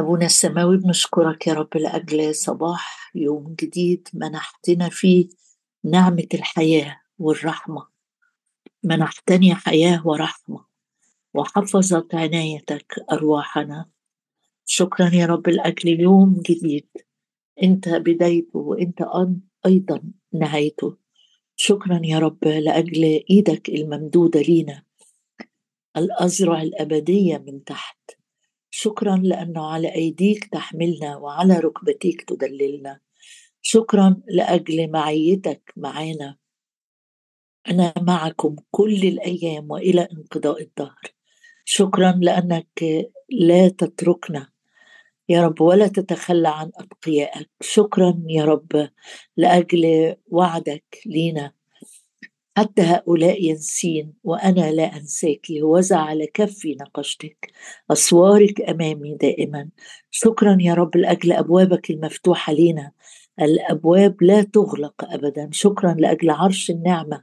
[0.00, 5.28] أبونا السماوي بنشكرك يا رب لأجل صباح يوم جديد منحتنا فيه
[5.84, 7.86] نعمة الحياة والرحمة.
[8.84, 10.64] منحتني حياة ورحمة
[11.34, 13.90] وحفظت عنايتك أرواحنا.
[14.64, 16.88] شكرا يا رب لأجل يوم جديد
[17.62, 19.06] أنت بدايته وأنت
[19.66, 20.96] أيضا نهايته.
[21.56, 24.82] شكرا يا رب لأجل إيدك الممدودة لينا
[25.96, 28.19] الأزرع الأبدية من تحت.
[28.70, 33.00] شكرا لأنه على أيديك تحملنا وعلى ركبتيك تدللنا.
[33.62, 36.36] شكرا لأجل معيتك معانا.
[37.68, 41.00] أنا معكم كل الأيام وإلى انقضاء الدهر.
[41.64, 42.82] شكرا لأنك
[43.30, 44.48] لا تتركنا.
[45.28, 48.90] يا رب ولا تتخلى عن أتقيائك شكرا يا رب
[49.36, 51.52] لأجل وعدك لينا.
[52.56, 57.52] حتى هؤلاء ينسين وأنا لا أنساك وزع على كفي نقشتك.
[57.90, 59.68] أسوارك أمامي دائما.
[60.10, 62.92] شكرا يا رب لأجل أبوابك المفتوحة لينا.
[63.40, 65.48] الأبواب لا تغلق أبدا.
[65.52, 67.22] شكرا لأجل عرش النعمة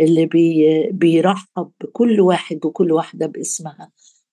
[0.00, 3.90] اللي بي بيرحب بكل واحد وكل واحدة باسمها.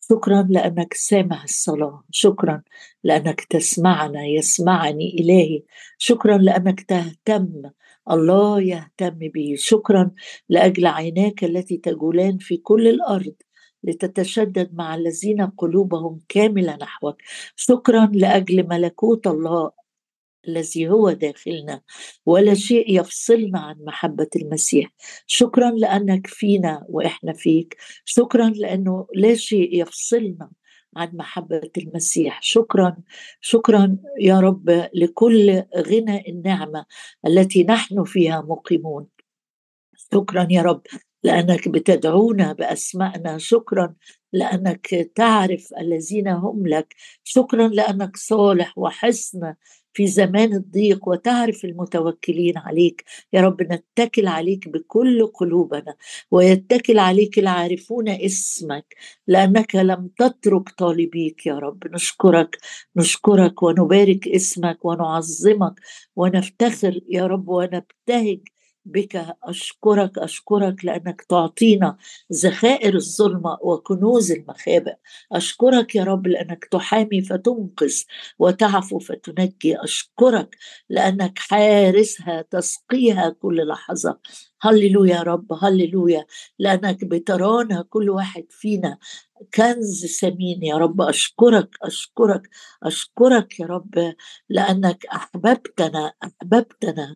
[0.09, 2.03] شكرا لأنك سامع الصلاة.
[2.11, 2.61] شكرا
[3.03, 4.25] لأنك تسمعنا.
[4.25, 5.63] يسمعني إلهي.
[5.97, 7.61] شكرا لأنك تهتم
[8.11, 9.57] الله يهتم بي.
[9.57, 10.11] شكرا
[10.49, 13.35] لأجل عيناك التي تجولان في كل الأرض
[13.83, 17.17] لتتشدد مع الذين قلوبهم كاملة نحوك.
[17.55, 19.71] شكرا لأجل ملكوت الله
[20.47, 21.81] الذي هو داخلنا
[22.25, 24.89] ولا شيء يفصلنا عن محبة المسيح.
[25.27, 27.77] شكرا لأنك فينا وإحنا فيك.
[28.05, 30.49] شكرا لأنه لا شيء يفصلنا
[30.95, 32.41] عن محبة المسيح.
[32.41, 32.97] شكرا
[33.41, 36.85] شكرا يا رب لكل غنى النعمة
[37.27, 39.08] التي نحن فيها مقيمون.
[40.13, 40.81] شكرا يا رب
[41.23, 43.38] لأنك بتدعونا بأسمائنا.
[43.38, 43.95] شكرا
[44.33, 46.95] لأنك تعرف الذين هم لك.
[47.23, 49.53] شكرا لأنك صالح وحسن
[49.94, 53.03] في زمان الضيق وتعرف المتوكلين عليك.
[53.33, 55.95] يا رب نتكل عليك بكل قلوبنا
[56.31, 58.95] ويتكل عليك العارفون اسمك
[59.28, 61.88] لأنك لم تترك طالبيك يا رب.
[61.88, 62.57] نشكرك
[62.95, 65.73] نشكرك ونبارك اسمك ونعظمك
[66.16, 68.40] ونفتخر يا رب ونبتهج
[68.85, 71.97] بك أشكرك أشكرك لأنك تعطينا
[72.33, 74.94] ذخائر الظلمة وكنوز المخابئ.
[75.31, 77.93] أشكرك يا رب لأنك تحامي فتنقذ
[78.39, 79.77] وتعفو فتنجي.
[79.83, 80.57] أشكرك
[80.89, 84.19] لأنك حارسها تسقيها كل لحظة.
[84.61, 86.25] هللويا يا رب هللويا.
[86.59, 88.97] لأنك بترانا كل واحد فينا
[89.53, 91.01] كنز ثمين يا رب.
[91.01, 92.49] أشكرك أشكرك
[92.83, 94.15] أشكرك يا رب
[94.49, 97.15] لأنك أحببتنا أحببتنا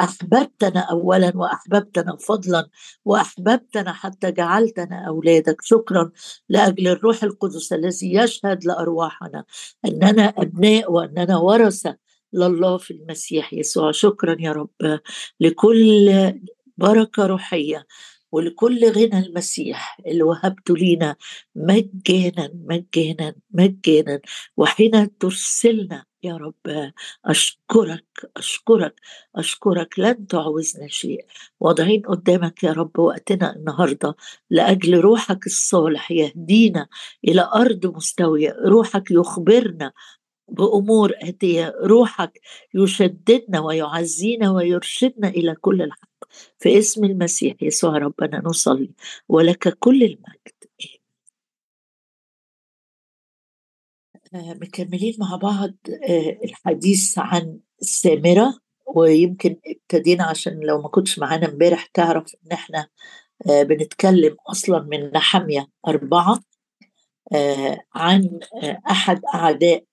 [0.00, 2.68] أحببتنا أولا وأحببتنا فضلا
[3.04, 5.62] وأحببتنا حتى جعلتنا أولادك.
[5.62, 6.12] شكرا
[6.48, 9.44] لأجل الروح القدس الذي يشهد لأرواحنا
[9.84, 11.96] أننا أبناء وأننا ورثة
[12.32, 13.92] لله في المسيح يسوع.
[13.92, 15.00] شكرا يا رب.
[15.40, 16.32] لكل
[16.78, 17.86] بركة روحية
[18.32, 21.16] ولكل غنى المسيح اللي وهبته لينا
[21.54, 24.20] مجانا مجانا مجانا.
[24.56, 26.92] وحين ترسلنا يا رب
[27.24, 28.06] أشكرك
[28.36, 28.94] أشكرك
[29.36, 29.98] أشكرك.
[29.98, 31.26] لن تعوزنا شيء.
[31.60, 34.14] واضعين قدامك يا رب وقتنا النهاردة
[34.50, 36.86] لأجل روحك الصالح يهدينا
[37.28, 38.56] إلى أرض مستوية.
[38.66, 39.92] روحك يخبرنا
[40.48, 41.74] بأمور آتية.
[41.84, 42.40] روحك
[42.74, 46.11] يشددنا ويعزينا ويرشدنا إلى كل الحق
[46.58, 48.90] في اسم المسيح يسوع ربنا نصلي.
[49.28, 50.62] ولك كل المجد.
[54.34, 55.74] آه، مكملين مع بعض
[56.08, 58.58] آه، الحديث عن السامرة
[58.96, 62.88] ويمكن ابتدينا عشان لو ما كنتش معانا امبارح تعرف إن إحنا
[63.50, 66.40] آه، بنتكلم أصلا من نحمية أربعة
[67.94, 68.40] عن
[68.90, 69.84] أحد أعداء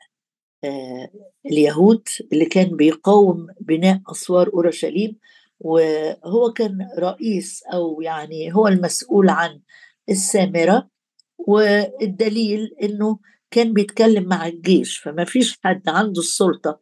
[1.46, 5.16] اليهود اللي كان بيقاوم بناء أسوار أورشليم.
[5.60, 9.62] وهو كان رئيس أو يعني هو المسؤول عن
[10.10, 10.90] السامرة
[11.38, 13.20] والدليل إنه
[13.52, 16.80] كان بيتكلم مع الجيش فما فيش حد عنده السلطة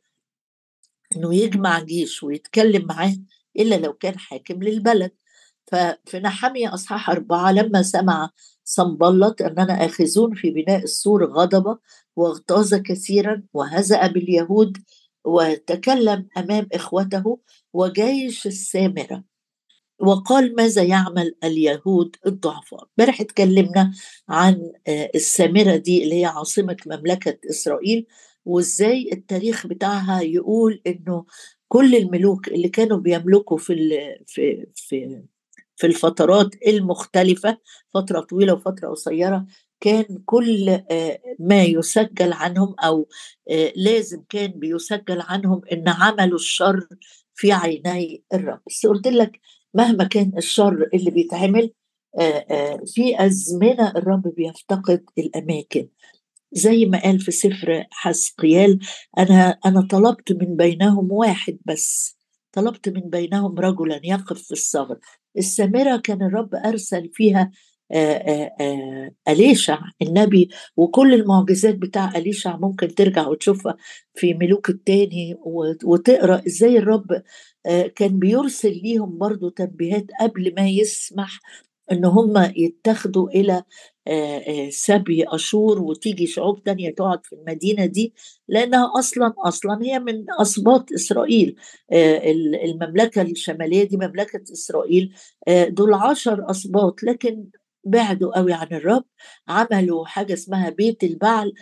[1.15, 3.15] إنه يجمع جيش ويتكلم معاه
[3.59, 5.11] إلا لو كان حاكم للبلد.
[5.67, 8.29] ففي نحمية أصحاح أربعة لما سمع
[8.63, 11.77] صنبلط أننا آخذون في بناء السور غضب
[12.15, 14.77] واغتاظ كثيرا وهزأ باليهود
[15.25, 17.39] وتكلم أمام إخوته
[17.77, 19.23] وجيش السامرة.
[19.99, 23.93] وقال ماذا يعمل اليهود الضعفاء؟ امبارح اتكلمنا
[24.29, 28.07] عن آه، السامرة دي اللي هي عاصمة مملكة إسرائيل
[28.45, 31.25] وازاي التاريخ بتاعها يقول إنه
[31.67, 33.73] كل الملوك اللي كانوا بيملكوا في
[34.27, 35.23] في في
[35.75, 37.57] في الفترات المختلفة
[37.93, 39.45] فترة طويلة وفترة قصيرة
[39.79, 43.07] كان كل آه، ما يسجل عنهم أو
[43.51, 46.87] آه، لازم كان بيسجل عنهم إن عملوا الشر
[47.37, 48.59] في عيني الرب.
[48.67, 49.39] بس قلت لك
[49.73, 51.71] مهما كان الشر اللي بيتعمل
[52.85, 55.87] في أزمنة الرب بيفتقد الأماكن.
[56.51, 58.79] زي ما قال في سفر حسقيال
[59.17, 62.17] أنا أنا طلبت من بينهم واحد بس.
[62.51, 64.99] طلبت من بينهم رجلا يقف في الثغر
[65.37, 67.51] السامرة كان الرب أرسل فيها
[69.27, 73.75] أليشع النبي وكل المعجزات بتاع أليشع ممكن ترجع وتشوفها
[74.15, 75.35] في ملوك التاني
[75.85, 77.21] وتقرأ إزاي الرب
[77.95, 81.39] كان بيرسل ليهم برضو تنبيهات قبل ما يسمح
[81.91, 83.63] إن هم يتخذوا إلى
[84.69, 88.13] سبي أشور وتيجي شعوب تانية تقعد في المدينة دي
[88.47, 91.55] لأنها أصلا أصلا هي من اسباط إسرائيل
[92.65, 95.13] المملكة الشمالية دي مملكة إسرائيل
[95.69, 97.45] دول عشر اسباط لكن
[97.89, 99.03] بعدوا قوي عن الرب
[99.47, 101.53] عملوا حاجة اسمها بيت البعل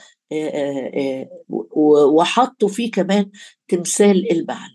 [2.15, 3.29] وحطوا فيه كمان
[3.67, 4.69] تمثال البعل.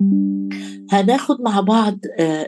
[0.91, 1.99] هناخد مع بعض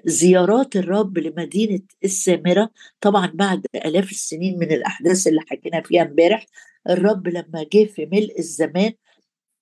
[0.05, 2.71] زيارات الرب لمدينة السامرة.
[3.01, 6.47] طبعا بعد آلاف السنين من الأحداث اللي حكينا فيها امبارح
[6.91, 8.93] الرب لما جه في ملء الزمان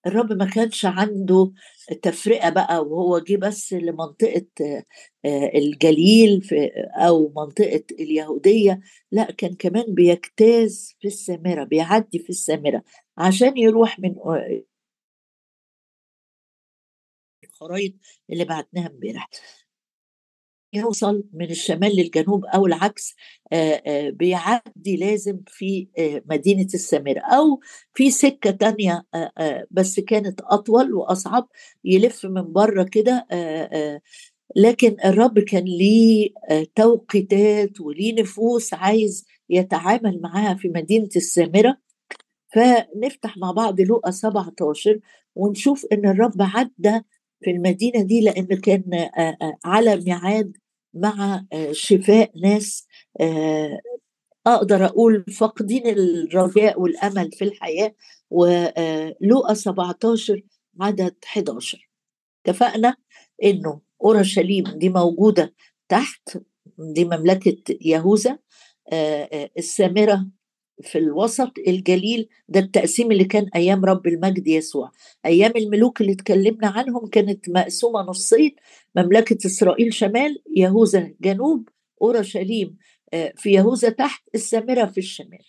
[0.06, 1.52] الرب ما كانش عنده
[2.02, 4.46] تفرقة بقى وهو جه بس لمنطقة
[5.54, 8.80] الجليل في أو منطقة اليهودية
[9.12, 12.82] لأ كان كمان بيجتاز في السامرة بيعدي في السامرة
[13.18, 14.14] عشان يروح من
[17.44, 17.92] الخرايط
[18.30, 19.28] اللي بعتناها امبارح.
[20.72, 23.14] يوصل من الشمال للجنوب أو العكس
[24.08, 25.88] بيعدي لازم في
[26.30, 27.60] مدينة السامره أو
[27.94, 29.06] في سكة تانية
[29.70, 31.48] بس كانت أطول وأصعب
[31.84, 33.26] يلف من بره كده
[34.56, 36.30] لكن الرب كان ليه
[36.74, 41.76] توقيتات وليه نفوس عايز يتعامل معاها في مدينة السامره
[42.54, 45.00] فنفتح مع بعض لوقا 17
[45.34, 47.00] ونشوف إن الرب عدى
[47.40, 49.08] في المدينة دي لأن كان
[49.64, 50.56] على ميعاد
[50.94, 52.86] مع شفاء ناس
[54.46, 57.94] أقدر أقول فاقدين الرجاء والأمل في الحياة
[58.30, 60.42] ولوقا 17
[60.80, 61.88] عدد 11
[62.46, 62.96] اتفقنا؟
[63.44, 65.54] إنه أورشليم دي موجودة
[65.88, 66.38] تحت
[66.78, 68.38] دي مملكة يهوذا
[69.58, 70.26] السامرة
[70.82, 74.90] في الوسط الجليل ده التقسيم اللي كان أيام رب المجد يسوع.
[75.26, 78.56] أيام الملوك اللي اتكلمنا عنهم كانت مقسومة نصين
[78.96, 81.68] مملكة إسرائيل شمال يهوذا جنوب
[82.02, 82.76] أورشليم
[83.14, 85.44] آه، في يهوذا تحت السامرة في الشمال.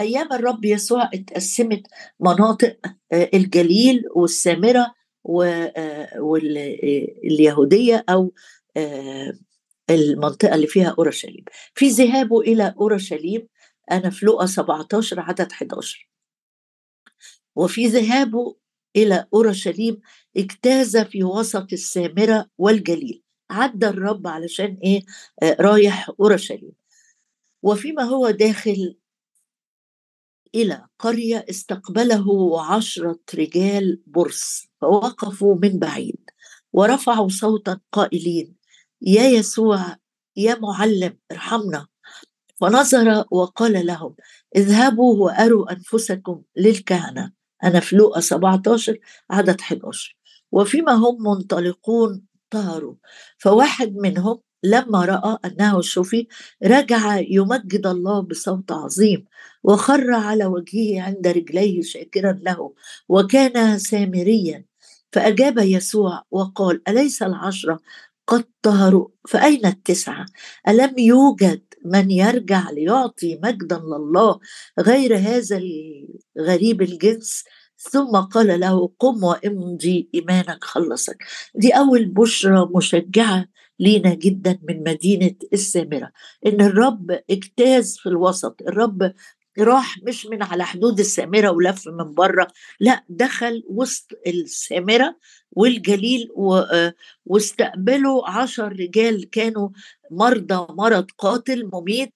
[0.00, 1.82] أيام الرب يسوع اتقسمت
[2.20, 2.76] مناطق
[3.12, 4.94] آه، الجليل والسامرة
[7.24, 8.32] واليهوديه آه، أو
[9.90, 11.44] المنطقة اللي فيها أورشليم.
[11.74, 13.46] في ذهابه إلى أورشليم
[13.90, 16.08] أنا في لقى 17 عدد 11
[17.56, 18.56] وفي ذهابه
[18.96, 20.00] إلى أورشليم
[20.36, 23.22] اجتاز في وسط السامرة والجليل.
[23.50, 25.02] عدى الرب علشان إيه؟
[25.42, 26.72] آه رايح أورشليم.
[27.62, 28.96] وفيما هو داخل
[30.54, 36.30] إلى قرية استقبله عشرة رجال برص فوقفوا من بعيد.
[36.72, 38.56] ورفعوا صوتا قائلين
[39.02, 39.96] يا يسوع
[40.36, 41.86] يا معلم ارحمنا.
[42.60, 44.14] فنظر وقال لهم
[44.56, 47.32] اذهبوا وأروا أنفسكم للكهنة.
[47.64, 48.98] أنا في لوقا 17
[49.30, 50.16] عدد 11
[50.52, 52.94] وفيما هم منطلقون طاروا.
[53.38, 56.26] فواحد منهم لما رأى أنه شفي
[56.64, 59.24] رجع يمجد الله بصوت عظيم
[59.62, 62.74] وخر على وجهه عند رجليه شاكرا له
[63.08, 64.64] وكان سامريا.
[65.12, 67.80] فأجاب يسوع وقال أليس العشرة
[68.26, 70.26] قد طهروا فأين التسعة؟
[70.68, 74.40] ألم يوجد من يرجع ليعطي مجدا لله
[74.80, 75.60] غير هذا
[76.36, 77.44] الغريب الجنس.
[77.78, 81.16] ثم قال له قم وامضي إيمانك خلصك.
[81.54, 83.46] دي أول بشرى مشجعة
[83.80, 86.12] لينا جدا من مدينة السامرة.
[86.46, 89.12] إن الرب اجتاز في الوسط الرب
[89.58, 92.46] راح مش من على حدود السامرة ولف من بره
[92.80, 95.16] لا دخل وسط السامرة
[95.52, 96.28] والجليل
[97.26, 99.68] واستقبلوا عشر رجال كانوا
[100.10, 102.14] مرضى مرض قاتل مميت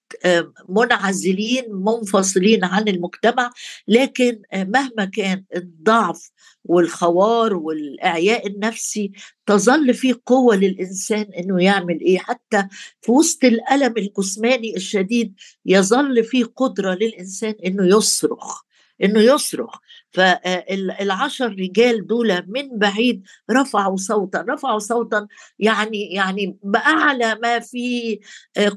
[0.69, 3.51] منعزلين منفصلين عن المجتمع.
[3.87, 6.29] لكن مهما كان الضعف
[6.65, 9.11] والخوار والإعياء النفسي
[9.45, 12.17] تظل في قوة للإنسان إنه يعمل إيه.
[12.17, 12.67] حتى
[13.01, 15.33] في وسط الألم الجسماني الشديد
[15.65, 18.64] يظل في قدرة للإنسان إنه يصرخ.
[19.03, 19.77] إنه يصرخ.
[20.11, 25.27] فالعشر رجال دول من بعيد رفعوا صوتا رفعوا صوتا
[25.59, 28.19] يعني يعني بأعلى ما في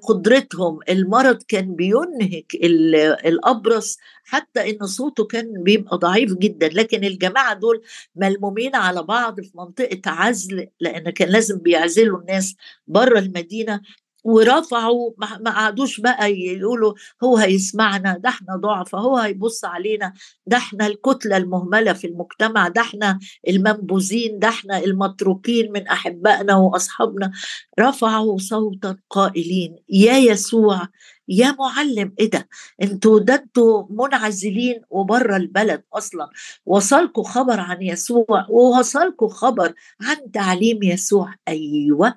[0.02, 0.78] قدرتهم.
[0.88, 2.54] المرض كان بينهك
[3.26, 6.68] الأبرص حتى إن صوته كان بيبقى ضعيف جدا.
[6.68, 7.82] لكن الجماعة دول
[8.16, 12.54] ملمومين على بعض في منطقة عزل لأن كان لازم بيعزلوا الناس
[12.86, 13.80] بره المدينة.
[14.24, 15.10] ورفعوا
[15.40, 16.94] ما عادوش بقى يقولوا
[17.24, 20.12] هو هيسمعنا ده إحنا ضعف هو هيبص علينا
[20.46, 27.32] ده إحنا الكتلة المهملة في المجتمع ده إحنا المنبوذين ده إحنا المتروكين من أحبائنا وأصحابنا.
[27.80, 30.88] رفعوا صوتا قائلين يا يسوع
[31.28, 32.48] يا معلم إيه ده؟
[32.82, 36.30] أنتوا ده أنتوا منعزلين وبره البلد أصلا.
[36.66, 41.34] وصلكوا خبر عن يسوع ووصلكوا خبر عن تعليم يسوع.
[41.48, 42.14] أيوه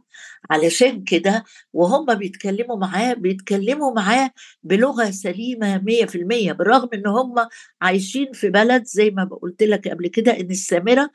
[0.49, 4.31] علشان كده وهم بيتكلموا معاه بيتكلموا معاه
[4.63, 7.35] بلغة سليمة 100% بالرغم إن هم
[7.81, 11.09] عايشين في بلد زي ما قلت لك قبل كده إن السامرة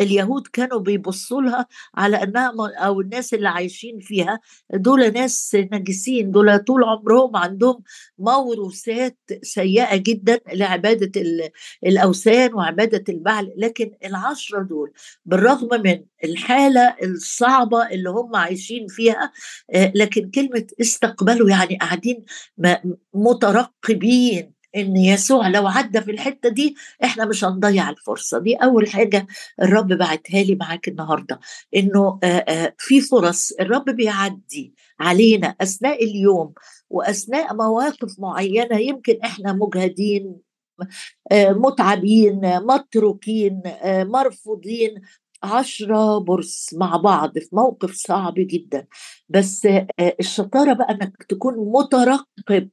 [0.00, 4.40] اليهود كانوا بيبصوا لها على إنها أو الناس اللي عايشين فيها
[4.74, 7.82] دول ناس نجسين دول طول عمرهم عندهم
[8.18, 11.12] موروثات سيئة جدا لعبادة
[11.86, 13.52] الأوثان وعبادة البعل.
[13.56, 14.92] لكن العشرة دول
[15.24, 19.32] بالرغم من الحالة الصعبة اللي هم عايشين فيها
[19.74, 22.24] آه، لكن كلمة استقبلوا يعني قاعدين
[23.14, 24.61] مترقبين.
[24.76, 26.74] إن يسوع لو عدى في الحتة دي
[27.04, 28.38] إحنا مش هنضيع الفرصة.
[28.38, 29.26] دي أول حاجة
[29.62, 31.40] الرب بعتها لي معاك النهارده
[31.76, 32.18] إنه
[32.78, 36.52] في فرص الرب بيعدي علينا أثناء اليوم
[36.90, 40.36] وأثناء مواقف معينة يمكن إحنا مجهدين
[41.32, 44.94] متعبين متروكين مرفوضين
[45.42, 48.86] عشرة برص مع بعض في موقف صعب جدا.
[49.28, 49.68] بس
[50.20, 52.68] الشطارة بقى إنك تكون مترقب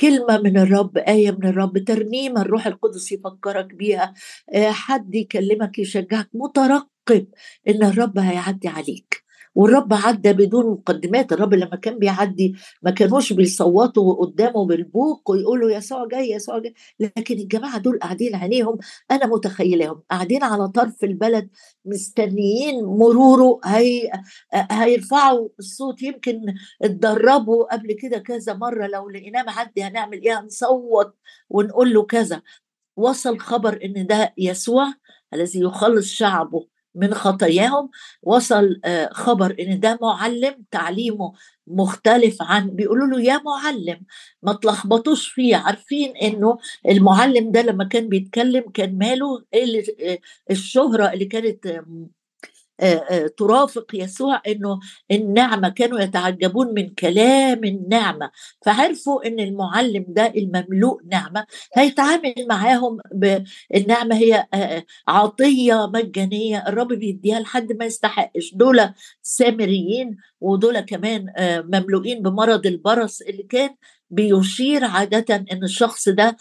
[0.00, 4.14] كلمة من الرب آية من الرب ترنيمة الروح القدس يفكرك بيها.
[4.54, 7.26] آه، حد يكلمك يشجعك مترقب
[7.68, 9.23] إن الرب هيعدي عليك.
[9.54, 11.32] والرب عدى بدون مقدمات.
[11.32, 16.74] الرب لما كان بيعدي ما كانوش بيصوتوا قدامه بالبوق ويقولوا يسوع جاي يسوع جاي.
[17.00, 18.78] لكن الجماعة دول قاعدين عينيهم.
[19.10, 21.48] أنا متخيلهم قاعدين على طرف البلد
[21.84, 24.10] مستنيين مروره هي
[24.54, 26.02] هيرفعوا الصوت.
[26.02, 28.86] يمكن اتدربوا قبل كده كذا مرة.
[28.86, 31.14] لو لقيناه معدي هنعمل إيه؟ هنصوت
[31.50, 32.42] ونقول له كذا.
[32.96, 34.94] وصل خبر إن ده يسوع
[35.34, 36.73] الذي يخلص شعبه.
[36.94, 37.90] من خطاياهم
[38.22, 41.32] وصل آه، خبر إن ده معلم تعليمه
[41.66, 44.00] مختلف عن بيقولوا له يا معلم
[44.42, 46.58] ما تلخبطوش فيه عارفين إنه
[46.88, 50.20] المعلم ده لما كان بيتكلم كان ماله إيه
[50.50, 51.66] الشهرة اللي كانت
[53.38, 58.30] ترافق يسوع إنه النعمة كانوا يتعجبون من كلام النعمة.
[58.66, 64.46] فعرفوا إن المعلم ده المملوء نعمة هيتعامل معاهم بالنعمه هي
[65.08, 68.54] عطية مجانية الرب بيديها لحد ما يستحقش.
[68.54, 68.80] دول
[69.22, 71.26] سامريين ودول كمان
[71.74, 73.70] مملوئين بمرض البرص اللي كان
[74.10, 76.36] بيشير عادة أن الشخص ده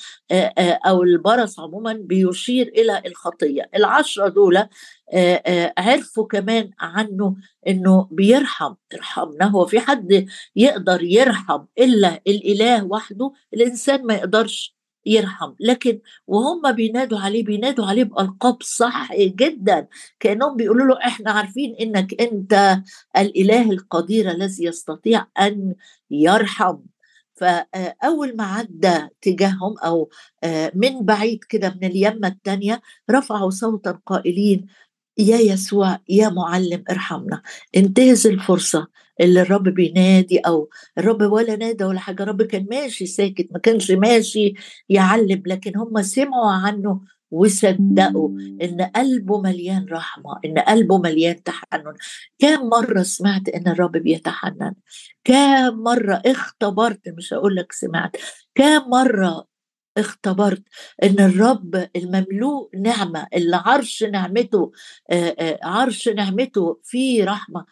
[0.85, 3.69] أو البرص عموما بيشير إلى الخطية.
[3.75, 4.63] العشرة دول
[5.77, 7.35] عرفوا كمان عنه
[7.67, 15.53] أنه بيرحم ارحمنا هو في حد يقدر يرحم إلا الإله وحده؟ الإنسان ما يقدرش يرحم.
[15.59, 19.87] لكن وهم بينادوا عليه بينادوا عليه بألقاب صح جدا.
[20.19, 22.77] كأنهم بيقولوا له إحنا عارفين إنك أنت
[23.17, 25.75] الإله القدير الذي يستطيع أن
[26.11, 26.77] يرحم.
[27.35, 30.09] فأول ما عدى تجاههم أو
[30.75, 34.67] من بعيد كده من اليمة الثانية رفعوا صوتا قائلين
[35.17, 37.41] يا يسوع يا معلم ارحمنا
[37.77, 38.87] انتهز الفرصة
[39.21, 42.23] اللي الرب بينادي أو الرب ولا نادى ولا حاجة.
[42.23, 44.53] الرب كان ماشي ساكت ما كانش ماشي
[44.89, 47.01] يعلم لكن هم سمعوا عنه
[47.33, 48.29] وصدقوا
[48.61, 51.93] إن قلبه مليان رحمة إن قلبه مليان تحنن.
[52.39, 54.73] كم مرة سمعت إن الرب بيتحنن؟
[55.23, 58.15] كم مرة اختبرت مش هقول لك سمعت.
[58.55, 59.47] كم مرة
[59.97, 60.63] اختبرت
[61.03, 64.71] إن الرب المملوء نعمة اللي عرش نعمته
[65.63, 67.65] عرش نعمته فيه رحمة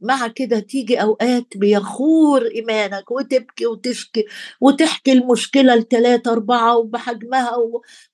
[0.00, 4.24] مع كده تيجي أوقات بيخور إيمانك وتبكي وتشكي
[4.60, 7.52] وتحكي المشكلة لثلاثه أربعة وبحجمها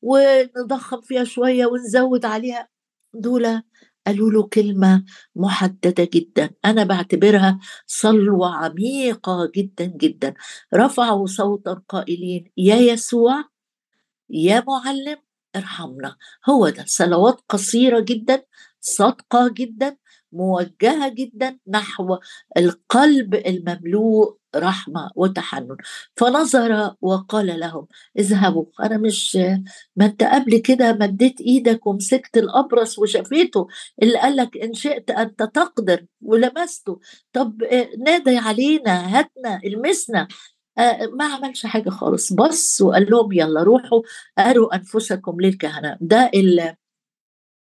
[0.02, 2.68] ونضخم فيها شوية ونزود عليها.
[3.14, 3.62] دول
[4.06, 5.04] قالوا له كلمة
[5.36, 6.50] محددة جدا.
[6.64, 10.34] أنا بعتبرها صلوة عميقة جدا جدا.
[10.74, 13.44] رفعوا صوتا قائلين يا يسوع
[14.30, 15.16] يا معلم
[15.56, 16.16] ارحمنا.
[16.48, 18.42] هو ده صلوات قصيرة جدا
[18.80, 19.96] صادقة جدا
[20.32, 22.18] موجهة جدا نحو
[22.56, 25.76] القلب المملوء رحمة وتحنن.
[26.16, 27.86] فنظر وقال لهم
[28.18, 29.36] اذهبوا أنا مش
[29.96, 33.66] ما أنت قبل كده مديت إيدك ومسكت الأبرص وشفيته
[34.02, 37.00] اللي قال لك إن شئت أنت تقدر ولمسته.
[37.32, 37.62] طب
[37.98, 40.28] نادي علينا هاتنا المسنا.
[40.78, 42.32] آه، ما عملش حاجة خالص.
[42.32, 44.02] بص وقال لهم يلا روحوا
[44.38, 45.96] أروا أنفسكم للكهنة.
[46.00, 46.30] ده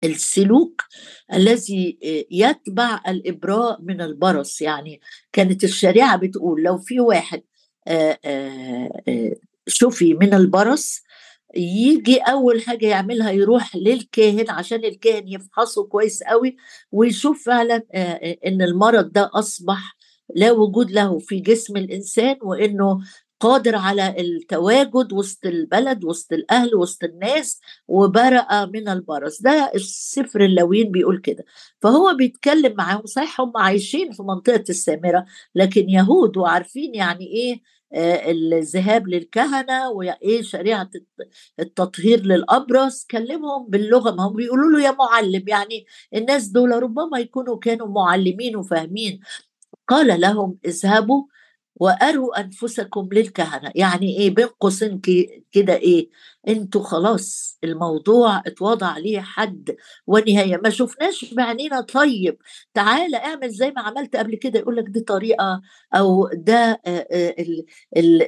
[0.06, 0.82] السلوك
[1.32, 1.98] الذي
[2.30, 4.60] يتبع الإبراء من البرص.
[4.62, 5.00] يعني
[5.32, 7.42] كانت الشريعة بتقول لو في واحد
[9.68, 11.02] شفي من البرص
[11.56, 16.56] يجي أول حاجة يعملها يروح للكاهن عشان الكاهن يفحصه كويس قوي
[16.92, 17.82] ويشوف فعلا
[18.46, 19.96] إن المرض ده أصبح
[20.34, 22.98] لا وجود له في جسم الإنسان وإنه
[23.40, 30.90] قادر على التواجد وسط البلد وسط الأهل وسط الناس وبرأ من البرص ده السفر اللوين
[30.90, 31.44] بيقول كده.
[31.82, 35.24] فهو بيتكلم معاهم صحيح هم عايشين في منطقة السامرة
[35.54, 37.60] لكن يهود وعارفين يعني إيه
[37.94, 40.90] آه، الذهاب للكهنة وإيه شريعة
[41.60, 47.58] التطهير للابرص كلمهم باللغة ما هم بيقولوا له يا معلم يعني الناس دول ربما يكونوا
[47.58, 49.20] كانوا معلمين وفاهمين.
[49.88, 51.22] قال لهم اذهبوا
[51.76, 53.72] وأروا أنفسكم للكهنة.
[53.74, 55.00] يعني إيه؟ بين قوسين
[55.52, 56.08] كده إيه؟
[56.48, 59.76] أنتوا خلاص الموضوع اتوضع عليه حد
[60.06, 60.60] ونهاية.
[60.64, 62.38] ما شفناش بعينينا طيب.
[62.74, 65.62] تعالى اعمل زي ما عملت قبل كده يقول لك دي طريقة
[65.94, 66.80] أو ده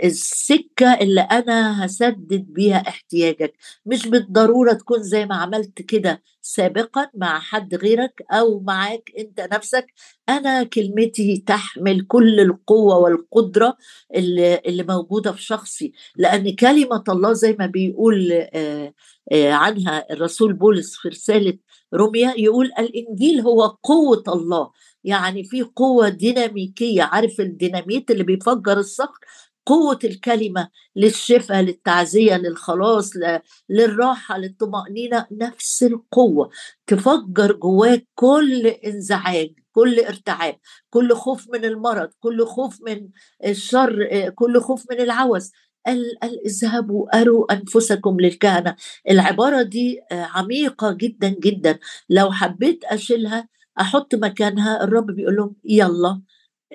[0.05, 3.53] السكة اللي أنا هسدد بيها احتياجك.
[3.87, 9.87] مش بالضرورة تكون زي ما عملت كده سابقا مع حد غيرك أو معاك أنت نفسك.
[10.29, 13.77] أنا كلمتي تحمل كل القوة والقدرة
[14.15, 18.08] اللي, اللي موجودة في شخصي لأن كلمة الله زي ما بيقول
[18.55, 18.95] آه،
[19.33, 21.59] آه، عنها الرسول بولس في رسالة
[21.95, 24.71] روميا يقول الإنجيل هو قوة الله.
[25.05, 27.03] يعني في قوة ديناميكية.
[27.03, 29.19] عارف الديناميت اللي بيفجر الصخر؟
[29.67, 33.11] قوة الكلمة للشفاء للتعزية للخلاص
[33.71, 35.27] للراحة للطمأنينة.
[35.33, 36.50] نفس القوة.
[36.87, 40.59] تفجر جواك كل انزعاج كل ارتعاب
[40.91, 43.09] كل خوف من المرض كل خوف من
[43.47, 45.53] الشر كل خوف من العوز.
[46.47, 48.76] اذهبوا أروا أنفسكم للكهنة.
[49.11, 51.78] العبارة دي عميقة جدا جدا.
[52.11, 53.49] لو حبيت أشيلها
[53.80, 56.23] أحط مكانها الرب بيقول لهم يلا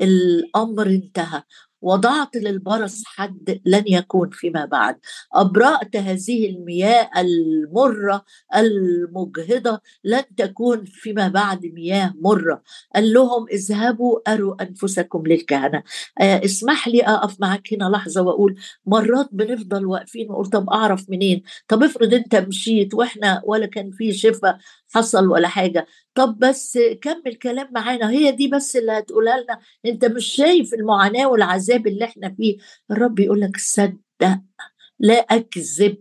[0.01, 1.43] الأمر انتهى.
[1.83, 4.95] وضعت للبرص حد لن يكون فيما بعد.
[5.33, 12.61] أبرأت هذه المياه المرة المجهضة لن تكون فيما بعد مياه مرة.
[12.95, 15.83] قال لهم اذهبوا أروا أنفسكم للكهنة.
[16.21, 21.43] آه اسمح لي أقف معاك هنا لحظة وأقول مرات بنفضل واقفين ونقول طب أعرف منين؟
[21.67, 24.57] طب افرض أنت مشيت وإحنا ولا كان في شفاء.
[24.93, 25.87] حصل ولا حاجة.
[26.15, 28.09] طب بس كمل كلام معانا.
[28.09, 29.59] هي دي بس اللي هتقولها لنا.
[29.85, 32.57] أنت مش شايف المعاناة والعذاب اللي إحنا فيه؟
[32.91, 33.97] الرب يقول لك صدق
[34.99, 35.97] لا أكذب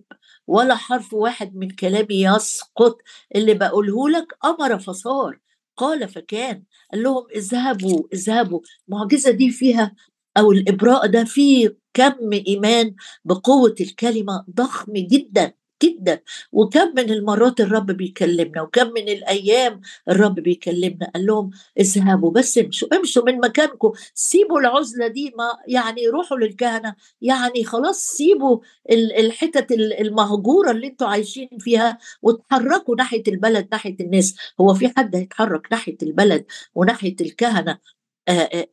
[0.46, 2.98] ولا حرف واحد من كلامي يسقط.
[3.34, 5.38] اللي بقوله لك أمر فصار.
[5.76, 6.62] قال فكان.
[6.92, 8.60] قال لهم اذهبوا اذهبوا.
[8.88, 9.94] المعجزه دي فيها
[10.36, 15.52] أو الإبراء ده فيه كم إيمان بقوة الكلمة ضخم جدا.
[15.82, 16.20] جدا.
[16.52, 22.88] وكم من المرات الرب بيكلمنا وكم من الأيام الرب بيكلمنا قال لهم اذهبوا بس امشوا
[22.96, 28.58] امشوا من مكانكم سيبوا العزلة دي ما يعني روحوا للكهنه يعني خلاص سيبوا
[28.90, 34.34] الحتت المهجورة اللي أنتوا عايشين فيها وتحركوا ناحية البلد ناحية الناس.
[34.60, 37.78] هو في حد هيتحرك ناحية البلد وناحية الكهنة؟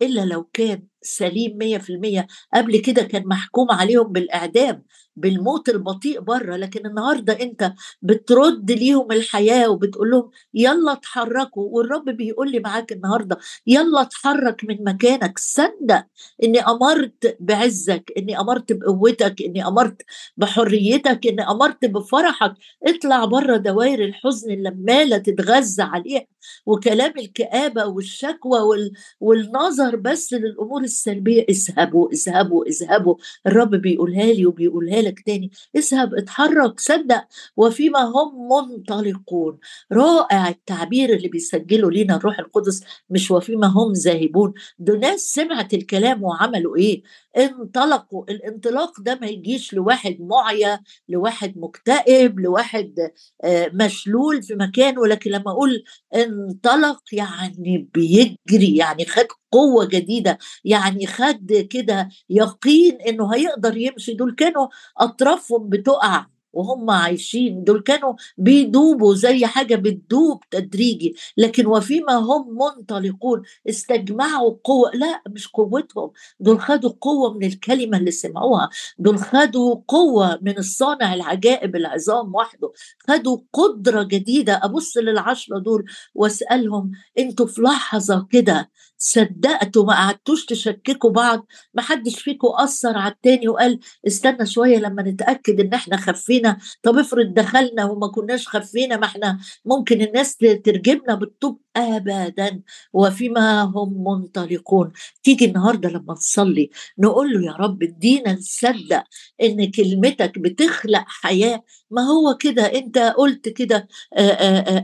[0.01, 4.83] إلا لو كان سليم 100% قبل كده كان محكوم عليهم بالإعدام
[5.15, 6.55] بالموت البطيء برة.
[6.55, 13.37] لكن النهارده أنت بترد ليهم الحياة وبتقول لهم يلا اتحركوا والرب بيقول لي معاك النهارده
[13.67, 15.39] يلا اتحرك من مكانك.
[15.39, 16.05] صدق
[16.43, 20.01] إني أمرت بعزك إني أمرت بقوتك إني أمرت
[20.37, 22.53] بحريتك إني أمرت بفرحك.
[22.87, 26.25] اطلع برة دوائر الحزن اللي عماله تتغذى عليها
[26.65, 28.91] وكلام الكآبة والشكوى وال...
[29.19, 33.15] والنظر بس للأمور السلبية اذهبوا اذهبوا اذهبوا.
[33.47, 35.51] الرب بيقولها لي وبيقولها لك تاني.
[35.75, 37.23] اذهب اتحرك صدق.
[37.57, 39.57] وفيما هم منطلقون.
[39.91, 44.53] رائع التعبير اللي بيسجله لينا الروح القدس مش وفيما هم ذاهبون.
[44.79, 47.03] دول ناس سمعت الكلام وعملوا إيه؟
[47.37, 48.23] انطلقوا.
[48.29, 53.11] الانطلاق ده ما يجيش لواحد معيا لواحد مكتئب لواحد
[53.43, 55.07] آه، مشلول في مكانه.
[55.07, 55.83] لكن لما أقول
[56.15, 64.13] انطلق يعني بيجري يعني خد قوة جديدة يعني خد كده يقين إنه هيقدر يمشي.
[64.13, 67.63] دول كانوا أطرافهم بتقع وهم عايشين.
[67.63, 71.15] دول كانوا بيدوبوا زي حاجة بتدوب تدريجي.
[71.37, 74.91] لكن وفيما هم منطلقون استجمعوا قوة.
[74.93, 76.11] لا مش قوتهم.
[76.39, 78.69] دول خدوا قوة من الكلمة اللي سمعوها.
[78.99, 82.71] دول خدوا قوة من الصانع العجائب العظام وحده.
[83.07, 84.59] خدوا قدرة جديدة.
[84.63, 85.85] أبص للعشرة دول
[86.15, 93.11] وأسألهم أنتوا في لحظة كده صدقتوا ما قعدتوش تشككوا بعض ما حدش فيكم اثر على
[93.13, 96.57] التاني وقال استنى شوية لما نتأكد إن إحنا خفينا.
[96.83, 102.61] طب افرض دخلنا وما كناش خفينا ما إحنا ممكن الناس ترجمنا بالطوب ابدا
[102.93, 104.91] وفيما هم منطلقون.
[105.23, 109.03] تيجي النهارده لما نصلي نقول له يا رب ادينا نصدق
[109.41, 111.63] إن كلمتك بتخلق حياة.
[111.91, 113.87] ما هو كده؟ أنت قلت كده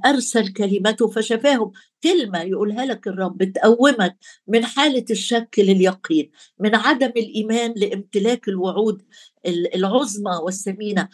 [0.05, 1.71] أرسل كلمته فشفاهم.
[2.03, 9.01] كلمة يقولها لك الرب تقومك من حالة الشك لليقين من عدم الإيمان لامتلاك الوعود
[9.75, 11.09] العظمى والثمينة.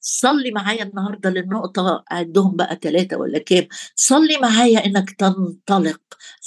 [0.00, 6.00] صلي معايا النهارده للنقطة عندهم بقى ثلاثة ولا كام؟ صلي معايا إنك تنطلق.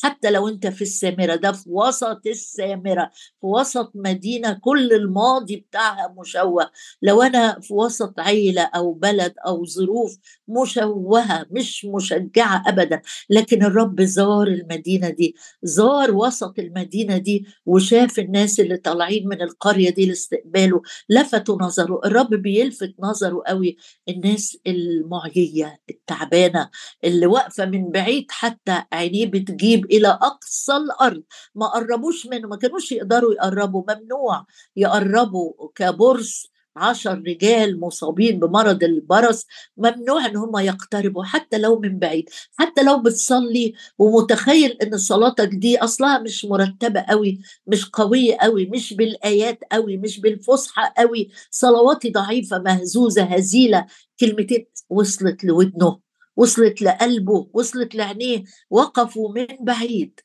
[0.04, 3.12] حتى لو أنت في السامرة ده في وسط السامرة
[3.42, 6.72] في وسط مدينة كل الماضي بتاعها مشوه.
[7.02, 13.02] لو أنا في وسط عيلة أو بلد أو ظروف مشوهة مش مشجعة ابدا.
[13.30, 19.89] لكن الرب زار المدينة دي زار وسط المدينة دي وشاف الناس اللي طالعين من القرية
[19.89, 22.02] دي لاستقباله لفتوا نظره.
[22.06, 23.78] الرب بيلفت نظره قوي
[24.10, 26.70] الناس المعيية التعبانة
[27.04, 31.24] اللي واقفة من بعيد حتى عينيه بتجيب إلى أقصى الأرض.
[31.56, 39.46] ما قربوش منه ما كانوش يقدروا يقربوا ممنوع يقربوا كبرص عشر رجال مصابين بمرض البرص
[39.78, 43.74] ممنوع إن هم يقتربوا حتى لو من بعيد حتى لو بتصلي.
[44.00, 50.20] ومتخيل إن صلاتك دي أصلها مش مرتبة قوي مش قوية قوي مش بالآيات قوي مش
[50.20, 53.86] بالفصحى قوي صلواتي ضعيفة مهزوزة هزيلة.
[54.20, 56.00] كلمتين وصلت لودنه
[56.36, 60.20] وصلت لقلبه وصلت لعينيه وقفوا من بعيد.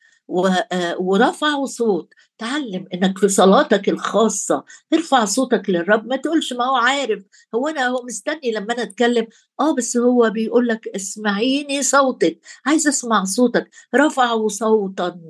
[0.99, 2.09] ورفعوا صوت.
[2.39, 6.07] تعلم إنك في صلاتك الخاصة ترفع صوتك للرب.
[6.07, 7.23] ما تقولش ما هو عارف.
[7.55, 9.27] هو أنا هو مستني لما أنا أتكلم.
[9.61, 12.41] آه بس هو بيقول لك اسمعيني صوتك.
[12.67, 13.71] عايز أسمع صوتك.
[13.95, 15.21] رفعوا صوتا.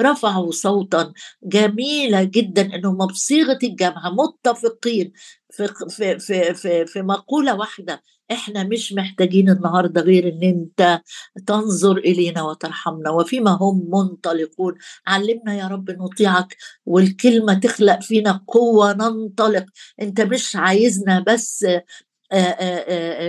[0.00, 1.12] رفعوا صوتا.
[1.42, 5.12] جميلة جدا انهم بصيغه الجامعة متفقين.
[5.50, 8.02] في في في في, في مقولة واحدة.
[8.32, 11.00] إحنا مش محتاجين النهارده غير إن أنت
[11.46, 13.10] تنظر إلينا وترحمنا.
[13.10, 14.74] وفيما هم منطلقون
[15.06, 19.64] علمنا يا رب نطيعك والكلمة تخلق فينا قوة ننطلق.
[20.02, 21.66] أنت مش عايزنا بس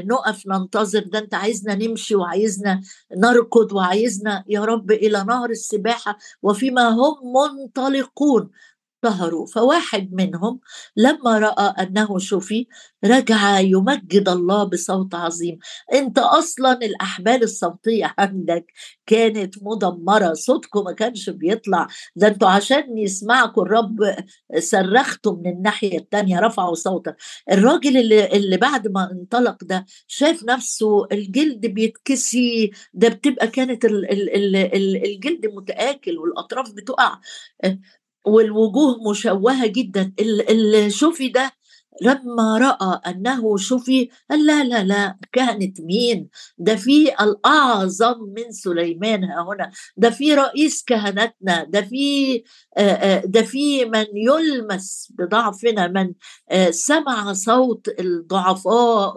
[0.05, 2.81] نقف ننتظر ده أنت عايزنا نمشي وعايزنا
[3.17, 6.17] نركض وعايزنا يا رب إلى نهر السباحة.
[6.41, 8.49] وفيما هم منطلقون
[9.05, 9.45] ظهروا.
[9.45, 10.59] فواحد منهم
[10.97, 12.67] لما رأى أنه شفي
[13.05, 15.59] رجع يمجد الله بصوت عظيم.
[15.93, 18.65] أنت أصلا الأحبال الصوتية عندك
[19.05, 20.33] كانت مدمرة.
[20.33, 21.87] صوتكم ما كانش بيطلع.
[22.15, 24.15] ده أنتوا عشان يسمعكم الرب
[24.59, 27.15] صرختوا من الناحية الثانية رفعوا صوتك.
[27.51, 32.71] الراجل اللي, اللي بعد ما انطلق ده شاف نفسه الجلد بيتكسي.
[32.93, 37.19] ده بتبقى كانت الجلد متآكل والأطراف بتقع.
[38.27, 40.13] والوجوه مشوهة جدا.
[40.19, 41.51] اللي شوفي ده
[42.01, 49.23] لما رأى أنه شفي قال لا لا لا كانت مين؟ ده في الأعظم من سليمان
[49.23, 49.71] هنا.
[49.97, 51.63] ده في رئيس كهنتنا.
[51.63, 52.43] ده في
[53.25, 56.13] ده في من يلمس بضعفنا من
[56.71, 59.13] سمع صوت الضعفاء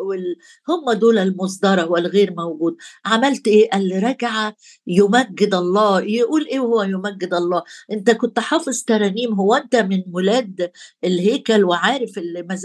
[0.68, 2.76] هم دول المصدرة والغير موجود.
[3.04, 4.52] عملت إيه؟ قال رجع
[4.86, 6.00] يمجد الله.
[6.00, 7.62] يقول إيه هو يمجد الله؟
[7.92, 9.34] أنت كنت حافظ ترانيم.
[9.34, 10.70] هو أنت من ولاد
[11.04, 12.18] الهيكل وعارف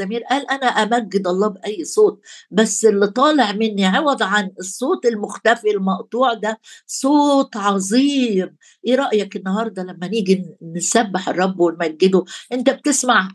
[0.05, 5.71] المزامير قال أنا أمجد الله بأي صوت بس اللي طالع مني عوض عن الصوت المختفي
[5.71, 8.55] المقطوع ده صوت عظيم.
[8.87, 13.29] إيه رأيك النهارده لما نيجي نسبح الرب ونمجده؟ أنت بتسمع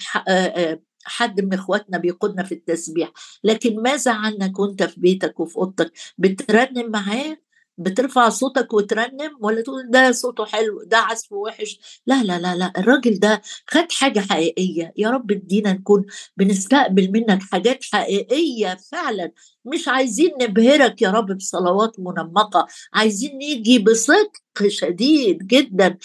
[1.05, 3.13] حد من إخواتنا بيقودنا في التسبيح
[3.45, 7.37] لكن ماذا عنك وأنت في بيتك وفي أوضتك؟ بترنم معاه؟
[7.81, 12.73] بترفع صوتك وترنم ولا تقول ده صوته حلو ده عزفه وحش؟ لا لا لا لا
[12.79, 14.93] الراجل ده خد حاجة حقيقية.
[14.97, 19.33] يا رب ادينا نكون بنستقبل منك حاجات حقيقية فعلا.
[19.65, 24.33] مش عايزين نبهرك يا رب بصلوات منمقة عايزين نيجي بصدق
[24.69, 25.99] شديد جدا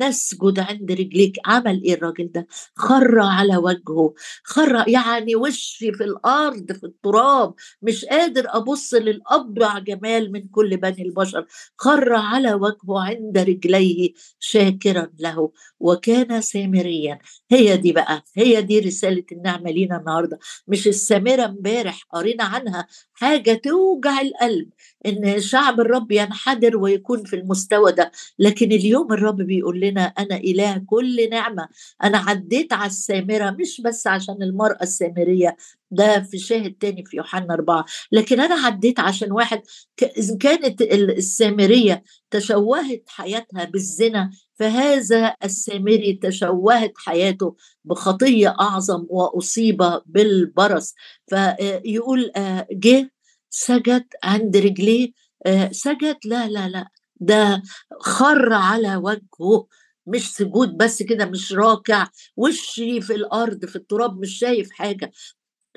[0.00, 1.36] نسجد عند رجليك.
[1.46, 4.14] عمل إيه الراجل ده؟ خر على وجهه.
[4.44, 7.54] خر يعني وشي في الأرض في التراب.
[7.82, 11.46] مش قادر أبص للأبرع جمال من كل بني البشر.
[11.76, 15.50] خر على وجهه عند رجليه شاكرا له.
[15.80, 17.18] وكان سامريا.
[17.50, 20.38] هي دي بقى هي دي رسالة النعمة لينا النهارده.
[20.68, 22.67] مش السامرة امبارح قرينا عنها
[23.12, 24.68] حاجة توجع القلب
[25.06, 28.12] إن شعب الرب ينحدر ويكون في المستوى ده.
[28.38, 31.68] لكن اليوم الرب بيقول لنا أنا إله كل نعمة.
[32.04, 35.56] أنا عديت على السامرة مش بس عشان المرأة السامرية
[35.90, 37.84] ده في شاهد تاني في يوحنا أربعة.
[38.12, 39.62] لكن أنا عديت عشان واحد
[40.18, 50.94] إذا كانت السامرية تشوهت حياتها بالزنا فهذا السامري تشوهت حياته بخطية أعظم وأصيب بالبرص.
[51.26, 53.10] فيقول آه، جه
[53.50, 55.12] سجد عند رجليه
[55.46, 56.88] آه، سجد لا لا لا
[57.20, 57.62] ده
[58.00, 59.66] خر على وجهه
[60.06, 65.12] مش سجود بس كده مش راكع وشي في الأرض في التراب مش شايف حاجة.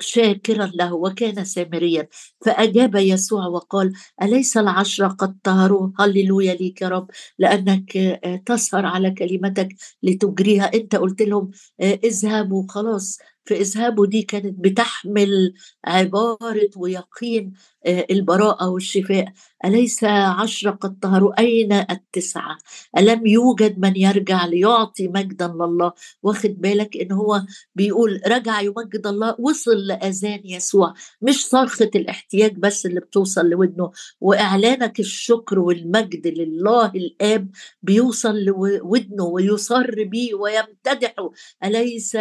[0.02, 2.08] شاكرا له وكان سامريا.
[2.46, 7.10] فأجاب يسوع وقال أليس العشرة قد طهروا هللويا ليك يا رب.
[7.38, 9.68] لأنك آه، تسهر على كلمتك
[10.02, 10.70] لتجريها.
[10.74, 12.64] أنت قلت لهم آه، اذهبوا.
[12.68, 13.18] خلاص.
[13.46, 17.52] فاذهبوا دي كانت بتحمل عبارة ويقين
[17.86, 19.32] البراءة والشفاء.
[19.64, 22.58] أليس عشرة قد طهروا أين التسعة؟
[22.98, 25.92] ألم يوجد من يرجع ليعطي مجدا لله؟
[26.22, 27.42] واخد بالك إن هو
[27.74, 30.94] بيقول رجع يمجد الله؟ وصل لأذان يسوع.
[31.22, 33.90] مش صرخة الاحتياج بس اللي بتوصل لودنه.
[34.20, 37.48] وإعلانك الشكر والمجد لله الآب
[37.82, 41.30] بيوصل لودنه ويصر بيه ويمتدحه.
[41.64, 42.16] أليس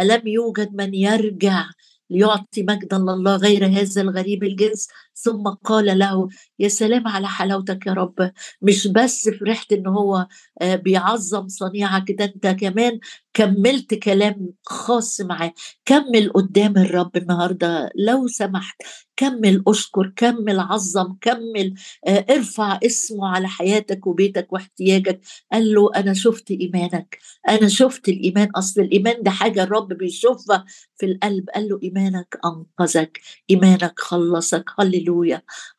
[0.00, 1.64] ألم يوجد من يرجع
[2.10, 4.88] ليعطي مجدا لله غير هذا الغريب الجنس.
[5.16, 8.30] ثم قال له يا سلام على حلاوتك يا رب.
[8.62, 10.26] مش بس فرحت إن هو
[10.62, 13.00] آه، بيعظم صنيعك ده أنت كمان
[13.34, 15.52] كملت كلام خاص معاه.
[15.84, 18.76] كمل قدام الرب النهارده لو سمحت.
[19.16, 21.74] كمل أشكر كمل عظم كمل
[22.06, 25.20] آه، ارفع اسمه على حياتك وبيتك واحتياجك.
[25.52, 27.18] قال له أنا شفت إيمانك.
[27.48, 28.48] أنا شفت الإيمان.
[28.56, 30.64] أصل الإيمان ده حاجة الرب بيشوفها
[30.96, 31.50] في القلب.
[31.54, 33.20] قال له إيمانك أنقذك.
[33.50, 34.64] إيمانك خلصك.
[34.80, 35.05] هللويا.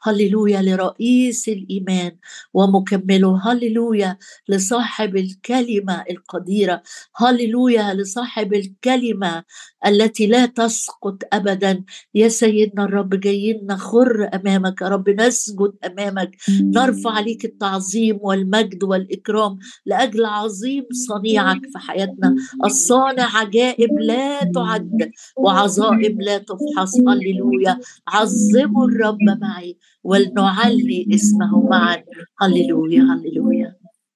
[0.03, 2.11] هللويا لرئيس الإيمان
[2.53, 4.17] ومكمله هللويا
[4.49, 6.81] لصاحب الكلمة القديرة.
[7.15, 9.43] هللويا لصاحب الكلمة
[9.87, 11.83] التي لا تسقط ابدا.
[12.15, 14.81] يا سيدنا الرب جايين نخر أمامك.
[14.81, 16.37] يا رب نسجد أمامك.
[16.49, 22.35] نرفع عليك التعظيم والمجد والإكرام لأجل عظيم صنيعك في حياتنا.
[22.65, 26.93] الصانع عجائب لا تعد وعظائم لا تفحص.
[27.07, 28.87] هللويا عظموا
[29.21, 32.03] الرب معي ولنعلي اسمه معا.
[32.41, 33.75] هللويا هللويا.